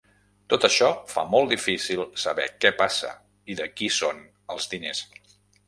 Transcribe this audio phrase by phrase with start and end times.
[0.53, 3.13] Tot això fa molt difícil saber què passa
[3.55, 4.27] i de qui són
[4.57, 5.07] els diners.